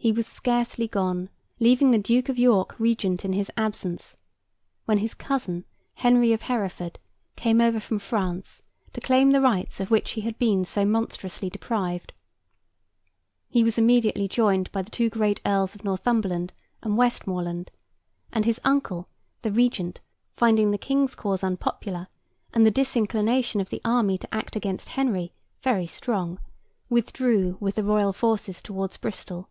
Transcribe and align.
He 0.00 0.12
was 0.12 0.28
scarcely 0.28 0.86
gone, 0.86 1.28
leaving 1.58 1.90
the 1.90 1.98
Duke 1.98 2.28
of 2.28 2.38
York 2.38 2.78
Regent 2.78 3.24
in 3.24 3.32
his 3.32 3.50
absence, 3.56 4.16
when 4.84 4.98
his 4.98 5.12
cousin, 5.12 5.64
Henry 5.94 6.32
of 6.32 6.42
Hereford, 6.42 7.00
came 7.34 7.60
over 7.60 7.80
from 7.80 7.98
France 7.98 8.62
to 8.92 9.00
claim 9.00 9.32
the 9.32 9.40
rights 9.40 9.80
of 9.80 9.90
which 9.90 10.12
he 10.12 10.20
had 10.20 10.38
been 10.38 10.64
so 10.64 10.84
monstrously 10.86 11.50
deprived. 11.50 12.12
He 13.48 13.64
was 13.64 13.76
immediately 13.76 14.28
joined 14.28 14.70
by 14.70 14.82
the 14.82 14.90
two 14.92 15.10
great 15.10 15.40
Earls 15.44 15.74
of 15.74 15.82
Northumberland 15.82 16.52
and 16.80 16.96
Westmoreland; 16.96 17.72
and 18.32 18.44
his 18.44 18.60
uncle, 18.62 19.08
the 19.42 19.50
Regent, 19.50 20.00
finding 20.32 20.70
the 20.70 20.78
King's 20.78 21.16
cause 21.16 21.42
unpopular, 21.42 22.06
and 22.54 22.64
the 22.64 22.70
disinclination 22.70 23.60
of 23.60 23.70
the 23.70 23.80
army 23.84 24.16
to 24.18 24.32
act 24.32 24.54
against 24.54 24.90
Henry, 24.90 25.32
very 25.60 25.88
strong, 25.88 26.38
withdrew 26.88 27.56
with 27.58 27.74
the 27.74 27.82
Royal 27.84 28.12
forces 28.12 28.62
towards 28.62 28.96
Bristol. 28.96 29.48